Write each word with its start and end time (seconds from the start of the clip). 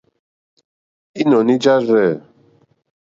Ínɔ̀ní 1.21 1.53
jâ 1.63 1.73
rzɛ̂. 1.83 2.07